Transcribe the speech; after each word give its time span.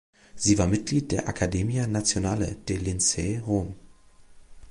Sie 0.33 0.57
war 0.57 0.65
Mitglied 0.65 1.11
der 1.11 1.27
Accademia 1.29 1.85
Nazionale 1.85 2.57
dei 2.67 2.73
Lincei, 2.77 3.39
Rom. 3.45 3.75